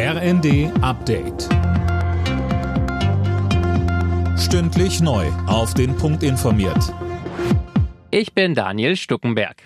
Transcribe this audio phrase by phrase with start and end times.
[0.00, 1.48] RND Update.
[4.38, 5.26] Stündlich neu.
[5.48, 6.94] Auf den Punkt informiert.
[8.12, 9.64] Ich bin Daniel Stuckenberg.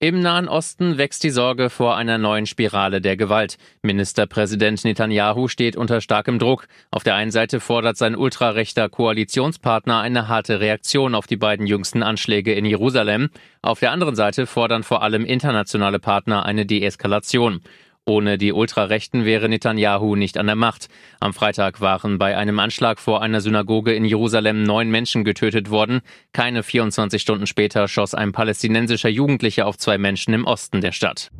[0.00, 3.58] Im Nahen Osten wächst die Sorge vor einer neuen Spirale der Gewalt.
[3.82, 6.66] Ministerpräsident Netanyahu steht unter starkem Druck.
[6.90, 12.02] Auf der einen Seite fordert sein ultrarechter Koalitionspartner eine harte Reaktion auf die beiden jüngsten
[12.02, 13.30] Anschläge in Jerusalem.
[13.62, 17.60] Auf der anderen Seite fordern vor allem internationale Partner eine Deeskalation.
[18.08, 20.88] Ohne die Ultrarechten wäre Netanyahu nicht an der Macht.
[21.20, 26.00] Am Freitag waren bei einem Anschlag vor einer Synagoge in Jerusalem neun Menschen getötet worden.
[26.32, 31.30] Keine 24 Stunden später schoss ein palästinensischer Jugendlicher auf zwei Menschen im Osten der Stadt.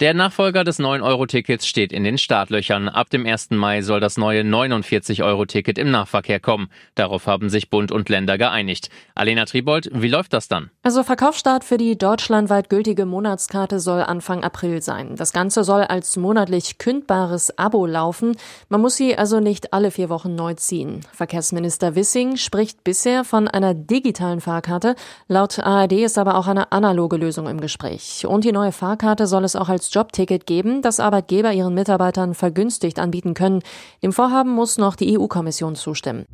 [0.00, 2.88] Der Nachfolger des 9-Euro-Tickets steht in den Startlöchern.
[2.88, 3.50] Ab dem 1.
[3.50, 6.70] Mai soll das neue 49-Euro-Ticket im Nahverkehr kommen.
[6.94, 8.88] Darauf haben sich Bund und Länder geeinigt.
[9.14, 10.70] Alena Tribold, wie läuft das dann?
[10.82, 15.16] Also Verkaufsstart für die deutschlandweit gültige Monatskarte soll Anfang April sein.
[15.16, 18.38] Das Ganze soll als monatlich kündbares Abo laufen.
[18.70, 21.00] Man muss sie also nicht alle vier Wochen neu ziehen.
[21.12, 24.94] Verkehrsminister Wissing spricht bisher von einer digitalen Fahrkarte.
[25.28, 28.24] Laut ARD ist aber auch eine analoge Lösung im Gespräch.
[28.26, 32.98] Und die neue Fahrkarte soll es auch als Jobticket geben, das Arbeitgeber ihren Mitarbeitern vergünstigt
[32.98, 33.62] anbieten können.
[34.02, 36.26] Dem Vorhaben muss noch die EU-Kommission zustimmen.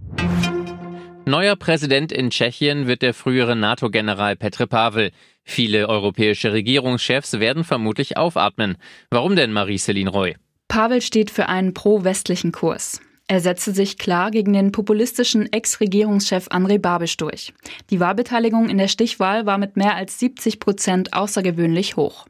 [1.29, 5.11] Neuer Präsident in Tschechien wird der frühere NATO-General Petr Pavel.
[5.43, 8.77] Viele europäische Regierungschefs werden vermutlich aufatmen.
[9.11, 10.37] Warum denn, Marie-Céline Roy?
[10.69, 13.01] Pavel steht für einen pro-westlichen Kurs.
[13.29, 17.53] Er setzte sich klar gegen den populistischen Ex-Regierungschef André Babisch durch.
[17.91, 22.27] Die Wahlbeteiligung in der Stichwahl war mit mehr als 70 Prozent außergewöhnlich hoch.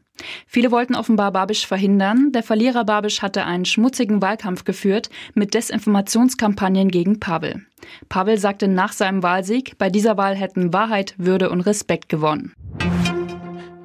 [0.47, 2.33] Viele wollten offenbar Babisch verhindern.
[2.33, 7.67] Der Verlierer Babisch hatte einen schmutzigen Wahlkampf geführt mit Desinformationskampagnen gegen Pavel.
[8.09, 12.55] Pavel sagte nach seinem Wahlsieg, bei dieser Wahl hätten Wahrheit, Würde und Respekt gewonnen.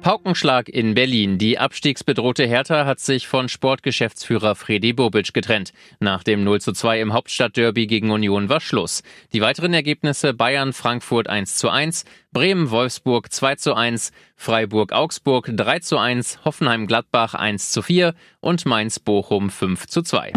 [0.02, 1.38] Paukenschlag in Berlin.
[1.38, 5.72] Die abstiegsbedrohte Hertha hat sich von Sportgeschäftsführer Fredi Bobic getrennt.
[6.00, 9.04] Nach dem 0 zu 2 im Hauptstadtderby gegen Union war Schluss.
[9.32, 15.48] Die weiteren Ergebnisse Bayern Frankfurt 1 zu 1, Bremen Wolfsburg 2 zu 1, Freiburg Augsburg
[15.52, 20.32] 3 zu 1, Hoffenheim Gladbach 1 zu 4 und Mainz Bochum 5 zu 2.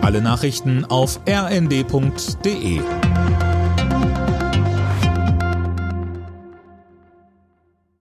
[0.00, 2.80] Alle Nachrichten auf rnd.de